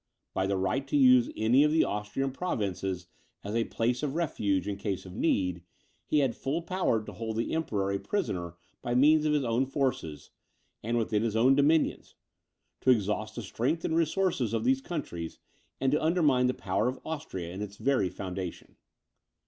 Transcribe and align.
By 0.33 0.47
the 0.47 0.57
right 0.57 0.87
to 0.87 0.97
use 0.97 1.29
any 1.37 1.63
of 1.63 1.71
the 1.71 1.83
Austrian 1.83 2.31
provinces 2.31 3.05
as 3.43 3.53
a 3.53 3.65
place 3.65 4.01
of 4.01 4.15
refuge, 4.15 4.67
in 4.67 4.77
case 4.77 5.05
of 5.05 5.13
need, 5.13 5.61
he 6.07 6.21
had 6.21 6.35
full 6.35 6.63
power 6.63 7.03
to 7.05 7.11
hold 7.13 7.35
the 7.37 7.53
Emperor 7.53 7.91
a 7.91 7.99
prisoner 7.99 8.55
by 8.81 8.95
means 8.95 9.25
of 9.27 9.33
his 9.33 9.43
own 9.43 9.67
forces, 9.67 10.31
and 10.81 10.97
within 10.97 11.21
his 11.21 11.35
own 11.35 11.53
dominions; 11.53 12.15
to 12.79 12.89
exhaust 12.89 13.35
the 13.35 13.43
strength 13.43 13.85
and 13.85 13.95
resources 13.95 14.55
of 14.55 14.63
these 14.63 14.81
countries, 14.81 15.37
and 15.79 15.91
to 15.91 16.03
undermine 16.03 16.47
the 16.47 16.55
power 16.55 16.87
of 16.87 16.99
Austria 17.05 17.53
in 17.53 17.61
its 17.61 17.77
very 17.77 18.09
foundation. 18.09 18.77